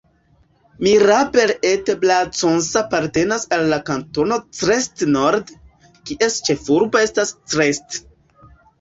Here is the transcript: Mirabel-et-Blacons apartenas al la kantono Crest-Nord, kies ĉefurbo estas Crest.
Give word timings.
Mirabel-et-Blacons 0.85 2.71
apartenas 2.81 3.47
al 3.59 3.67
la 3.75 3.81
kantono 3.93 4.41
Crest-Nord, 4.63 5.55
kies 6.11 6.43
ĉefurbo 6.51 7.07
estas 7.07 7.39
Crest. 7.55 8.05